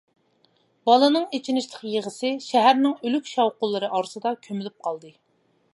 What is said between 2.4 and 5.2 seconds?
شەھەرنىڭ ئۆلۈك شاۋقۇنلىرى ئارىسىدا كۆمۈلۈپ قالدى.